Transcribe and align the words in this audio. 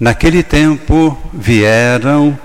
Naquele 0.00 0.44
tempo 0.44 1.18
vieram 1.32 2.38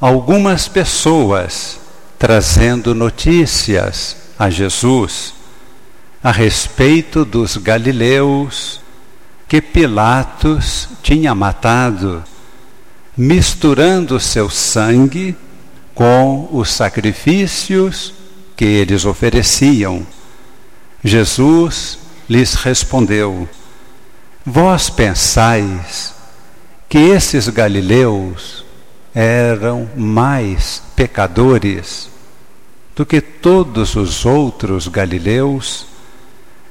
algumas 0.00 0.66
pessoas 0.66 1.78
trazendo 2.18 2.94
notícias 2.94 4.16
a 4.38 4.48
Jesus 4.48 5.34
a 6.22 6.30
respeito 6.30 7.24
dos 7.24 7.58
galileus 7.58 8.80
que 9.46 9.60
Pilatos 9.60 10.88
tinha 11.02 11.34
matado, 11.34 12.22
misturando 13.16 14.20
seu 14.20 14.48
sangue 14.48 15.36
com 15.94 16.48
os 16.52 16.70
sacrifícios 16.70 18.14
que 18.56 18.64
eles 18.64 19.04
ofereciam. 19.04 20.06
Jesus 21.04 21.98
lhes 22.28 22.54
respondeu: 22.54 23.46
Vós 24.46 24.88
pensais 24.88 26.19
que 26.90 26.98
esses 26.98 27.48
galileus 27.48 28.64
eram 29.14 29.88
mais 29.96 30.82
pecadores 30.96 32.10
do 32.96 33.06
que 33.06 33.20
todos 33.20 33.94
os 33.94 34.26
outros 34.26 34.88
galileus 34.88 35.86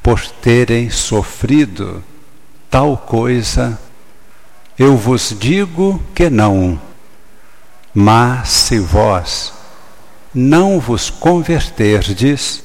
por 0.03 0.19
terem 0.19 0.89
sofrido 0.89 2.03
tal 2.69 2.97
coisa, 2.97 3.79
eu 4.77 4.97
vos 4.97 5.33
digo 5.39 6.03
que 6.13 6.29
não. 6.29 6.79
Mas 7.93 8.49
se 8.49 8.77
vós 8.77 9.53
não 10.35 10.81
vos 10.81 11.09
converterdes, 11.09 12.61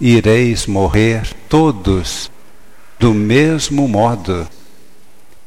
ireis 0.00 0.66
morrer 0.68 1.28
todos 1.48 2.30
do 3.00 3.12
mesmo 3.12 3.88
modo. 3.88 4.48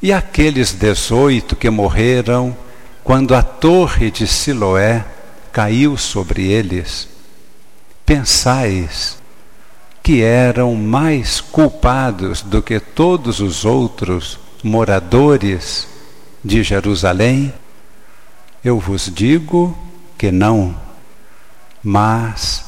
E 0.06 0.14
aqueles 0.14 0.72
dezoito 0.72 1.56
que 1.56 1.68
morreram 1.68 2.56
quando 3.04 3.34
a 3.34 3.42
torre 3.42 4.12
de 4.12 4.28
Siloé 4.28 5.04
caiu 5.52 5.98
sobre 5.98 6.46
eles, 6.46 7.08
pensais 8.06 9.18
que 10.04 10.22
eram 10.22 10.76
mais 10.76 11.42
culpados 11.42 12.44
do 12.44 12.62
que 12.62 12.80
todos 12.80 13.40
os 13.40 13.66
outros 13.66 14.38
moradores 14.62 15.88
de 16.44 16.62
Jerusalém? 16.62 17.52
Eu 18.64 18.80
vos 18.80 19.12
digo 19.12 19.76
que 20.20 20.32
não. 20.32 20.78
Mas, 21.82 22.64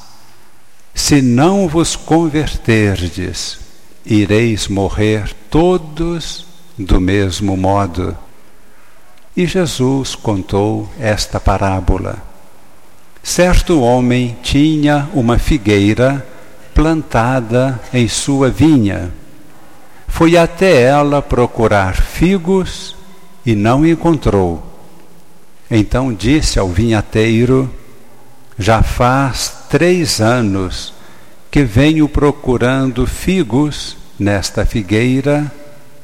se 0.91 1.21
não 1.21 1.67
vos 1.67 1.95
converterdes, 1.95 3.59
ireis 4.03 4.67
morrer 4.67 5.31
todos 5.51 6.46
do 6.77 7.01
mesmo 7.01 7.57
modo. 7.57 8.15
E 9.35 9.45
Jesus 9.45 10.15
contou 10.15 10.89
esta 10.99 11.39
parábola. 11.39 12.17
Certo 13.23 13.81
homem 13.81 14.37
tinha 14.41 15.09
uma 15.13 15.37
figueira 15.37 16.25
plantada 16.73 17.79
em 17.93 18.07
sua 18.07 18.49
vinha. 18.49 19.11
Foi 20.07 20.37
até 20.37 20.83
ela 20.83 21.21
procurar 21.21 21.95
figos 21.95 22.95
e 23.45 23.55
não 23.55 23.85
encontrou. 23.85 24.63
Então 25.69 26.13
disse 26.13 26.57
ao 26.57 26.69
vinhateiro: 26.69 27.69
Já 28.57 28.81
faz 28.81 29.65
três 29.69 30.21
anos 30.21 30.93
que 31.51 31.63
venho 31.63 32.07
procurando 32.07 33.05
figos 33.05 33.97
nesta 34.17 34.65
figueira 34.65 35.51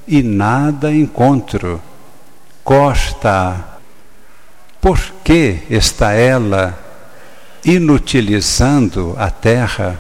e 0.07 0.21
nada 0.21 0.91
encontro. 0.91 1.81
Costa, 2.63 3.73
por 4.79 4.99
que 5.23 5.59
está 5.69 6.13
ela 6.13 6.77
inutilizando 7.63 9.15
a 9.17 9.29
terra? 9.29 9.99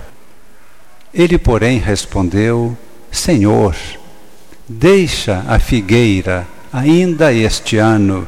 Ele, 1.13 1.37
porém, 1.37 1.77
respondeu: 1.77 2.77
Senhor, 3.11 3.75
deixa 4.67 5.43
a 5.47 5.59
figueira 5.59 6.47
ainda 6.71 7.31
este 7.31 7.77
ano, 7.77 8.27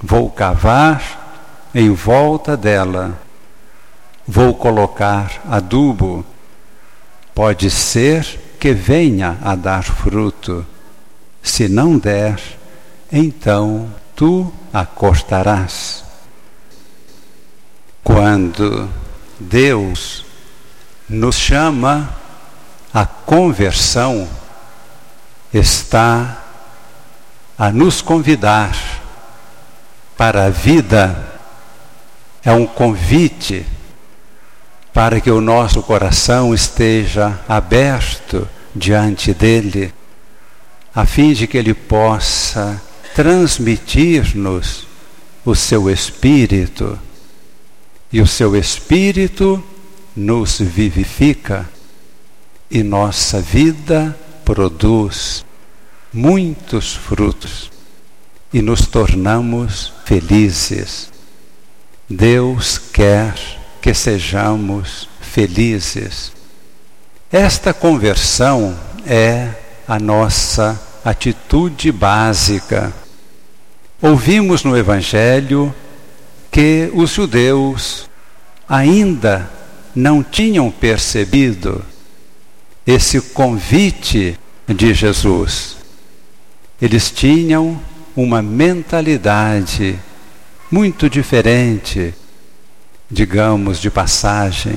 vou 0.00 0.30
cavar 0.30 1.70
em 1.74 1.90
volta 1.90 2.56
dela, 2.56 3.18
vou 4.26 4.54
colocar 4.54 5.42
adubo. 5.50 6.24
Pode 7.34 7.68
ser 7.68 8.40
que 8.60 8.72
venha 8.72 9.36
a 9.42 9.56
dar 9.56 9.82
fruto. 9.82 10.64
Se 11.44 11.68
não 11.68 11.98
der, 11.98 12.40
então 13.12 13.92
tu 14.16 14.50
a 14.72 14.86
cortarás. 14.86 16.02
Quando 18.02 18.88
Deus 19.38 20.24
nos 21.06 21.36
chama 21.36 22.16
à 22.92 23.04
conversão, 23.04 24.26
está 25.52 26.42
a 27.58 27.70
nos 27.70 28.00
convidar 28.00 28.74
para 30.16 30.46
a 30.46 30.50
vida, 30.50 31.24
é 32.42 32.52
um 32.52 32.66
convite 32.66 33.66
para 34.94 35.20
que 35.20 35.30
o 35.30 35.42
nosso 35.42 35.82
coração 35.82 36.54
esteja 36.54 37.38
aberto 37.46 38.48
diante 38.74 39.34
dele 39.34 39.92
a 40.94 41.04
fim 41.04 41.32
de 41.32 41.46
que 41.46 41.58
Ele 41.58 41.74
possa 41.74 42.80
transmitir-nos 43.14 44.86
o 45.44 45.54
seu 45.54 45.90
Espírito, 45.90 46.98
e 48.12 48.20
o 48.20 48.26
seu 48.26 48.56
Espírito 48.56 49.62
nos 50.14 50.58
vivifica, 50.58 51.68
e 52.70 52.82
nossa 52.82 53.40
vida 53.40 54.16
produz 54.44 55.44
muitos 56.12 56.94
frutos, 56.94 57.70
e 58.52 58.62
nos 58.62 58.86
tornamos 58.86 59.92
felizes. 60.04 61.10
Deus 62.08 62.78
quer 62.78 63.34
que 63.82 63.92
sejamos 63.92 65.08
felizes. 65.20 66.32
Esta 67.32 67.74
conversão 67.74 68.78
é 69.04 69.63
a 69.86 69.98
nossa 69.98 70.80
atitude 71.04 71.92
básica. 71.92 72.92
Ouvimos 74.00 74.64
no 74.64 74.76
Evangelho 74.76 75.74
que 76.50 76.90
os 76.94 77.10
judeus 77.10 78.08
ainda 78.68 79.50
não 79.94 80.22
tinham 80.22 80.70
percebido 80.70 81.84
esse 82.86 83.20
convite 83.20 84.38
de 84.66 84.94
Jesus. 84.94 85.76
Eles 86.80 87.10
tinham 87.10 87.80
uma 88.16 88.40
mentalidade 88.40 89.98
muito 90.70 91.08
diferente, 91.10 92.14
digamos, 93.10 93.78
de 93.80 93.90
passagem, 93.90 94.74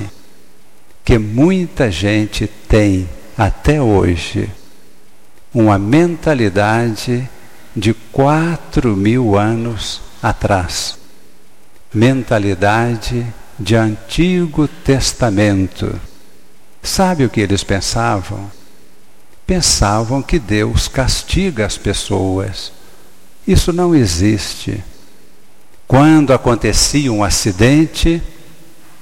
que 1.04 1.18
muita 1.18 1.90
gente 1.90 2.46
tem 2.68 3.08
até 3.36 3.80
hoje 3.80 4.50
uma 5.52 5.78
mentalidade 5.78 7.28
de 7.74 7.94
quatro 8.12 8.96
mil 8.96 9.38
anos 9.38 10.00
atrás. 10.22 10.98
Mentalidade 11.92 13.26
de 13.58 13.74
Antigo 13.74 14.68
Testamento. 14.68 15.98
Sabe 16.82 17.24
o 17.24 17.30
que 17.30 17.40
eles 17.40 17.64
pensavam? 17.64 18.50
Pensavam 19.46 20.22
que 20.22 20.38
Deus 20.38 20.88
castiga 20.88 21.64
as 21.64 21.78
pessoas. 21.78 22.72
Isso 23.46 23.72
não 23.72 23.94
existe. 23.94 24.82
Quando 25.86 26.34
acontecia 26.34 27.10
um 27.10 27.24
acidente, 27.24 28.22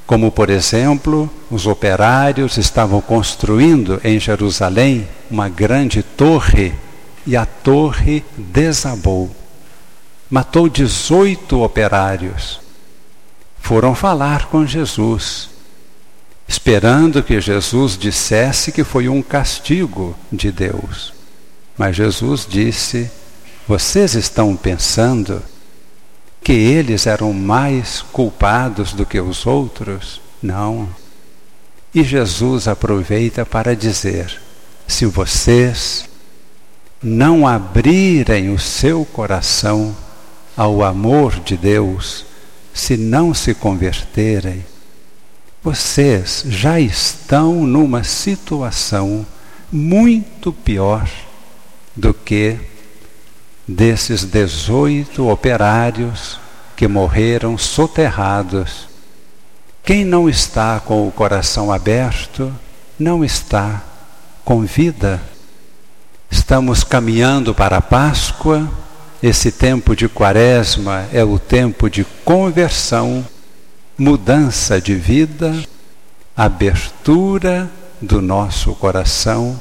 como 0.06 0.30
por 0.30 0.50
exemplo, 0.50 1.28
os 1.50 1.66
operários 1.66 2.56
estavam 2.56 3.00
construindo 3.00 4.00
em 4.04 4.20
Jerusalém 4.20 5.08
uma 5.28 5.48
grande 5.48 6.02
torre 6.02 6.72
e 7.26 7.36
a 7.36 7.44
torre 7.44 8.24
desabou. 8.36 9.34
Matou 10.30 10.68
18 10.68 11.60
operários. 11.60 12.60
Foram 13.58 13.96
falar 13.96 14.46
com 14.46 14.64
Jesus, 14.64 15.50
esperando 16.46 17.20
que 17.20 17.40
Jesus 17.40 17.98
dissesse 17.98 18.70
que 18.70 18.84
foi 18.84 19.08
um 19.08 19.20
castigo 19.20 20.16
de 20.30 20.52
Deus. 20.52 21.12
Mas 21.76 21.96
Jesus 21.96 22.46
disse: 22.48 23.10
Vocês 23.66 24.14
estão 24.14 24.54
pensando 24.54 25.42
que 26.46 26.52
eles 26.52 27.08
eram 27.08 27.32
mais 27.32 28.02
culpados 28.12 28.92
do 28.92 29.04
que 29.04 29.18
os 29.18 29.46
outros? 29.46 30.20
Não. 30.40 30.88
E 31.92 32.04
Jesus 32.04 32.68
aproveita 32.68 33.44
para 33.44 33.74
dizer: 33.74 34.40
se 34.86 35.04
vocês 35.06 36.08
não 37.02 37.48
abrirem 37.48 38.54
o 38.54 38.60
seu 38.60 39.04
coração 39.04 39.92
ao 40.56 40.84
amor 40.84 41.40
de 41.40 41.56
Deus, 41.56 42.24
se 42.72 42.96
não 42.96 43.34
se 43.34 43.52
converterem, 43.52 44.64
vocês 45.64 46.44
já 46.46 46.78
estão 46.78 47.66
numa 47.66 48.04
situação 48.04 49.26
muito 49.72 50.52
pior 50.52 51.10
do 51.96 52.14
que 52.14 52.56
desses 53.66 54.24
18 54.24 55.28
operários 55.28 56.38
que 56.76 56.86
morreram 56.86 57.56
soterrados. 57.58 58.86
Quem 59.82 60.04
não 60.04 60.28
está 60.28 60.80
com 60.80 61.06
o 61.06 61.12
coração 61.12 61.72
aberto, 61.72 62.52
não 62.98 63.24
está 63.24 63.82
com 64.44 64.62
vida. 64.62 65.20
Estamos 66.30 66.84
caminhando 66.84 67.54
para 67.54 67.78
a 67.78 67.82
Páscoa, 67.82 68.68
esse 69.22 69.50
tempo 69.50 69.96
de 69.96 70.08
Quaresma 70.08 71.06
é 71.12 71.24
o 71.24 71.38
tempo 71.38 71.88
de 71.88 72.04
conversão, 72.24 73.26
mudança 73.96 74.80
de 74.80 74.94
vida, 74.94 75.54
abertura 76.36 77.70
do 78.00 78.20
nosso 78.20 78.74
coração 78.74 79.58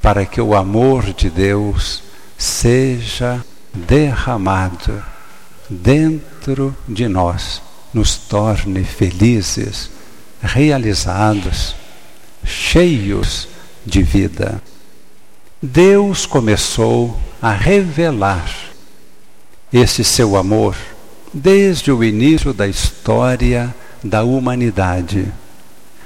para 0.00 0.24
que 0.24 0.40
o 0.40 0.54
amor 0.54 1.12
de 1.12 1.28
Deus 1.28 2.03
seja 2.36 3.44
derramado 3.72 5.02
dentro 5.68 6.76
de 6.86 7.08
nós, 7.08 7.62
nos 7.92 8.16
torne 8.16 8.84
felizes, 8.84 9.90
realizados, 10.42 11.74
cheios 12.44 13.48
de 13.84 14.02
vida. 14.02 14.62
Deus 15.62 16.26
começou 16.26 17.18
a 17.40 17.50
revelar 17.52 18.50
esse 19.72 20.04
seu 20.04 20.36
amor 20.36 20.76
desde 21.32 21.90
o 21.90 22.04
início 22.04 22.52
da 22.52 22.66
história 22.68 23.74
da 24.02 24.22
humanidade. 24.22 25.26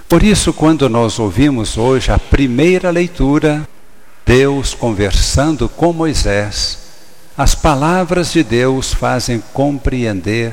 Por 0.08 0.22
isso, 0.22 0.52
quando 0.54 0.88
nós 0.88 1.18
ouvimos 1.18 1.76
hoje 1.76 2.10
a 2.10 2.18
primeira 2.18 2.90
leitura, 2.90 3.68
Deus 4.28 4.74
conversando 4.74 5.70
com 5.70 5.90
Moisés, 5.90 6.76
as 7.34 7.54
palavras 7.54 8.30
de 8.30 8.44
Deus 8.44 8.92
fazem 8.92 9.42
compreender 9.54 10.52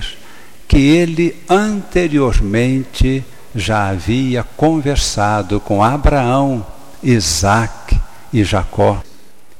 que 0.66 0.77
ele 0.77 1.36
anteriormente 1.50 3.22
já 3.54 3.89
havia 3.89 4.45
conversado 4.56 5.60
com 5.60 5.83
Abraão, 5.83 6.66
Isaac 7.04 8.00
e 8.31 8.45
Jacó, 8.45 9.04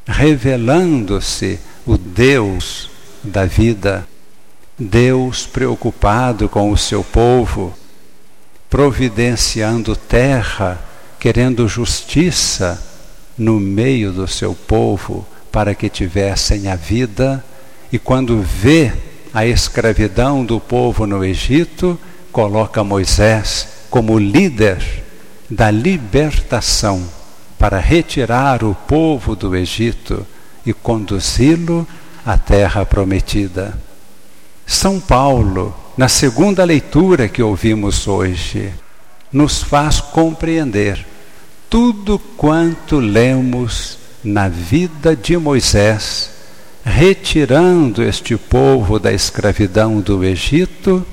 revelando-se 0.08 1.60
o 1.86 1.98
Deus 1.98 2.90
da 3.22 3.44
vida, 3.44 4.08
Deus 4.80 5.46
preocupado 5.46 6.48
com 6.48 6.72
o 6.72 6.78
seu 6.78 7.04
povo, 7.04 7.78
providenciando 8.70 9.94
terra, 9.94 10.80
querendo 11.20 11.68
justiça 11.68 12.95
no 13.38 13.60
meio 13.60 14.12
do 14.12 14.28
seu 14.28 14.54
povo 14.54 15.26
para 15.52 15.74
que 15.74 15.90
tivessem 15.90 16.68
a 16.68 16.76
vida, 16.76 17.44
e 17.92 17.98
quando 17.98 18.42
vê 18.42 18.92
a 19.34 19.46
escravidão 19.46 20.46
do 20.46 20.60
povo 20.60 21.06
no 21.06 21.24
Egito, 21.24 22.00
coloca 22.32 22.84
Moisés 22.84 23.68
como 23.90 24.20
líder 24.20 24.78
da 25.50 25.72
libertação 25.72 27.04
para 27.58 27.80
retirar 27.80 28.64
o 28.64 28.76
povo 28.76 29.36
do 29.36 29.56
Egito 29.56 30.26
e 30.66 30.74
conduzi-lo 30.74 31.88
à 32.26 32.38
terra 32.38 32.86
prometida. 32.86 33.78
São 34.66 35.00
Paulo, 35.00 35.76
na 35.96 36.10
segunda 36.10 36.64
leitura 36.64 37.30
que 37.30 37.42
ouvimos 37.42 38.08
hoje, 38.08 38.74
nos 39.32 39.62
faz 39.62 40.02
compreender 40.02 41.06
tudo 41.76 42.18
quanto 42.38 43.00
lemos 43.00 43.98
na 44.24 44.48
vida 44.48 45.14
de 45.14 45.36
Moisés, 45.36 46.32
retirando 46.86 48.02
este 48.02 48.38
povo 48.38 48.98
da 48.98 49.12
escravidão 49.12 50.00
do 50.00 50.24
Egito, 50.24 51.06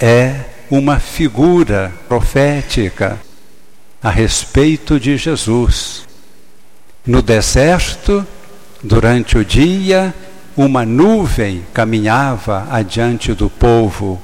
é 0.00 0.46
uma 0.68 0.98
figura 0.98 1.94
profética 2.08 3.20
a 4.02 4.10
respeito 4.10 4.98
de 4.98 5.16
Jesus. 5.16 6.08
No 7.06 7.22
deserto, 7.22 8.26
durante 8.82 9.38
o 9.38 9.44
dia, 9.44 10.12
uma 10.56 10.84
nuvem 10.84 11.64
caminhava 11.72 12.66
adiante 12.68 13.32
do 13.32 13.48
povo. 13.48 14.20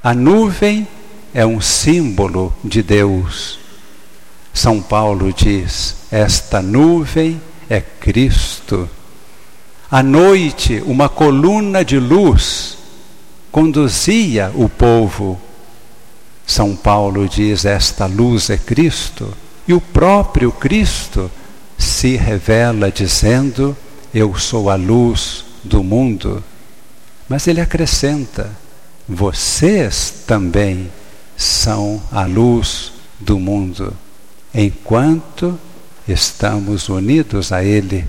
A 0.00 0.14
nuvem 0.14 0.86
é 1.34 1.44
um 1.44 1.60
símbolo 1.60 2.54
de 2.62 2.80
Deus. 2.80 3.58
São 4.58 4.82
Paulo 4.82 5.32
diz: 5.32 5.96
esta 6.10 6.60
nuvem 6.60 7.40
é 7.68 7.80
Cristo. 7.80 8.88
À 9.90 10.02
noite, 10.02 10.82
uma 10.86 11.08
coluna 11.08 11.84
de 11.84 11.98
luz 11.98 12.76
conduzia 13.50 14.52
o 14.54 14.68
povo 14.68 15.40
são 16.48 16.74
Paulo 16.74 17.28
diz: 17.28 17.66
esta 17.66 18.06
luz 18.06 18.48
é 18.48 18.56
Cristo, 18.56 19.36
e 19.68 19.74
o 19.74 19.80
próprio 19.82 20.50
Cristo 20.50 21.30
se 21.76 22.16
revela 22.16 22.90
dizendo: 22.90 23.76
Eu 24.14 24.34
sou 24.38 24.70
a 24.70 24.74
luz 24.74 25.44
do 25.62 25.84
mundo. 25.84 26.42
Mas 27.28 27.46
ele 27.46 27.60
acrescenta: 27.60 28.50
Vocês 29.06 30.24
também 30.26 30.90
são 31.36 32.02
a 32.10 32.24
luz 32.24 32.92
do 33.20 33.38
mundo, 33.38 33.92
enquanto 34.54 35.58
estamos 36.06 36.88
unidos 36.88 37.52
a 37.52 37.62
Ele. 37.62 38.06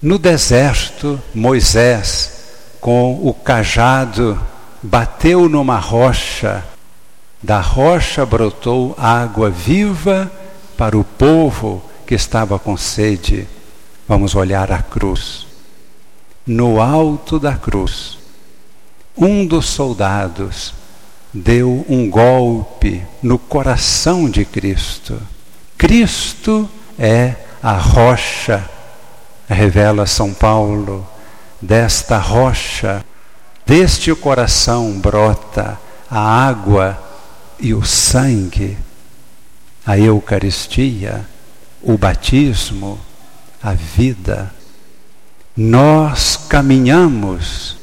No 0.00 0.18
deserto, 0.18 1.20
Moisés, 1.34 2.32
com 2.80 3.26
o 3.26 3.32
cajado, 3.32 4.40
bateu 4.82 5.48
numa 5.48 5.78
rocha 5.78 6.64
da 7.44 7.60
rocha 7.60 8.24
brotou 8.24 8.94
água 8.98 9.50
viva 9.50 10.32
para 10.78 10.96
o 10.96 11.04
povo 11.04 11.84
que 12.06 12.14
estava 12.14 12.58
com 12.58 12.74
sede. 12.74 13.46
Vamos 14.08 14.34
olhar 14.34 14.72
a 14.72 14.80
cruz. 14.80 15.46
No 16.46 16.80
alto 16.80 17.38
da 17.38 17.54
cruz, 17.54 18.16
um 19.14 19.46
dos 19.46 19.66
soldados 19.66 20.72
deu 21.34 21.84
um 21.88 22.08
golpe 22.08 23.02
no 23.20 23.38
coração 23.38 24.30
de 24.30 24.44
Cristo. 24.44 25.20
Cristo 25.76 26.70
é 26.96 27.34
a 27.60 27.72
rocha, 27.72 28.64
revela 29.48 30.06
São 30.06 30.32
Paulo. 30.32 31.06
Desta 31.60 32.18
rocha, 32.18 33.04
deste 33.66 34.14
coração 34.14 35.00
brota 35.00 35.80
a 36.10 36.46
água 36.46 37.02
e 37.58 37.74
o 37.74 37.82
sangue, 37.82 38.76
a 39.84 39.98
Eucaristia, 39.98 41.26
o 41.82 41.96
batismo, 41.96 43.00
a 43.62 43.72
vida, 43.72 44.52
nós 45.56 46.36
caminhamos 46.36 47.76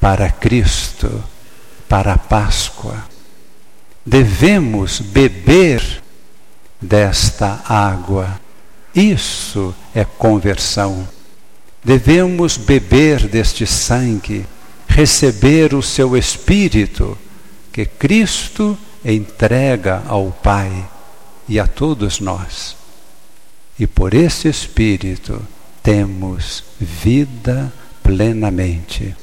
para 0.00 0.30
Cristo, 0.30 1.22
para 1.92 2.14
a 2.14 2.18
Páscoa. 2.18 3.04
Devemos 4.06 4.98
beber 4.98 6.02
desta 6.80 7.60
água. 7.68 8.40
Isso 8.94 9.74
é 9.94 10.02
conversão. 10.02 11.06
Devemos 11.84 12.56
beber 12.56 13.28
deste 13.28 13.66
sangue, 13.66 14.46
receber 14.88 15.74
o 15.74 15.82
seu 15.82 16.16
Espírito 16.16 17.18
que 17.70 17.84
Cristo 17.84 18.78
entrega 19.04 20.02
ao 20.06 20.30
Pai 20.30 20.88
e 21.46 21.60
a 21.60 21.66
todos 21.66 22.20
nós. 22.20 22.74
E 23.78 23.86
por 23.86 24.14
esse 24.14 24.48
Espírito 24.48 25.46
temos 25.82 26.64
vida 26.80 27.70
plenamente. 28.02 29.14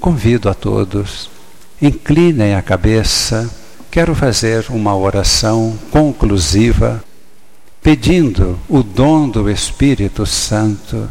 Convido 0.00 0.48
a 0.48 0.54
todos, 0.54 1.37
inclinem 1.80 2.54
a 2.54 2.62
cabeça, 2.62 3.48
quero 3.90 4.14
fazer 4.14 4.66
uma 4.70 4.96
oração 4.96 5.78
conclusiva, 5.90 7.02
pedindo 7.82 8.58
o 8.68 8.82
dom 8.82 9.28
do 9.28 9.48
Espírito 9.50 10.26
Santo 10.26 11.08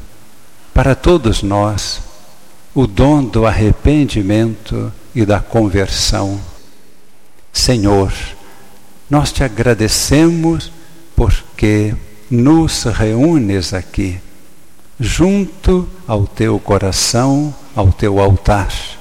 para 0.73 0.93
todos 0.93 1.41
nós, 1.41 2.01
o 2.75 2.85
dom 2.85 3.23
do 3.23 3.45
arrependimento 3.45 4.91
e 5.15 5.25
da 5.25 5.39
conversão. 5.39 6.39
Senhor, 7.51 8.13
nós 9.09 9.31
te 9.31 9.43
agradecemos 9.43 10.71
porque 11.15 11.95
nos 12.29 12.83
reúnes 12.83 13.73
aqui 13.73 14.19
junto 14.99 15.87
ao 16.07 16.27
teu 16.27 16.59
coração, 16.59 17.53
ao 17.75 17.91
teu 17.91 18.19
altar. 18.19 18.96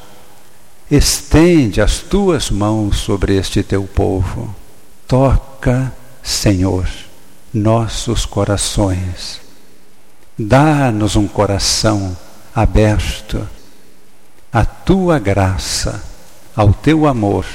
Estende 0.90 1.80
as 1.80 1.98
tuas 1.98 2.50
mãos 2.50 2.98
sobre 2.98 3.36
este 3.36 3.62
teu 3.62 3.84
povo. 3.84 4.54
Toca, 5.06 5.92
Senhor, 6.22 6.88
nossos 7.52 8.24
corações. 8.24 9.40
Dá-nos 10.38 11.16
um 11.16 11.26
coração 11.26 12.16
aberto 12.54 13.48
à 14.52 14.64
tua 14.64 15.18
graça, 15.18 16.02
ao 16.54 16.72
teu 16.72 17.06
amor, 17.06 17.46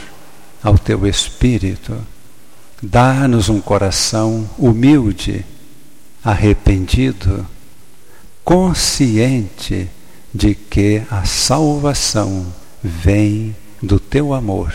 ao 0.62 0.78
teu 0.78 1.08
espírito. 1.08 1.98
Dá-nos 2.82 3.48
um 3.48 3.62
coração 3.62 4.50
humilde, 4.58 5.46
arrependido 6.24 7.46
consciente 8.44 9.90
de 10.34 10.56
que 10.56 11.04
a 11.10 11.24
salvação 11.24 12.46
vem 12.84 13.56
do 13.82 14.00
teu 14.00 14.34
amor. 14.34 14.74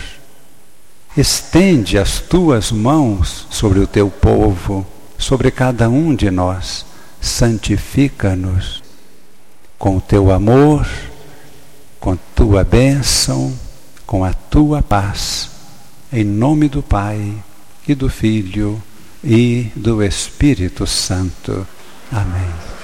Estende 1.16 1.98
as 1.98 2.20
tuas 2.20 2.70
mãos 2.70 3.46
sobre 3.50 3.78
o 3.78 3.86
teu 3.86 4.10
povo, 4.10 4.86
sobre 5.16 5.50
cada 5.50 5.88
um 5.88 6.14
de 6.14 6.30
nós. 6.30 6.84
Santifica-nos 7.20 8.82
com 9.78 9.96
o 9.96 10.00
teu 10.00 10.30
amor, 10.30 10.86
com 11.98 12.12
a 12.12 12.18
tua 12.34 12.62
bênção, 12.62 13.52
com 14.06 14.24
a 14.24 14.32
tua 14.32 14.82
paz. 14.82 15.50
Em 16.12 16.24
nome 16.24 16.68
do 16.68 16.82
Pai 16.82 17.34
e 17.88 17.94
do 17.94 18.08
Filho 18.08 18.80
e 19.24 19.70
do 19.74 20.02
Espírito 20.02 20.86
Santo. 20.86 21.66
Amém. 22.12 22.75